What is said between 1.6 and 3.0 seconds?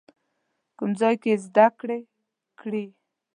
کړې کړي؟